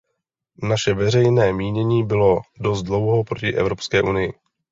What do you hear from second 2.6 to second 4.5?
dlouho proti Evropské unii.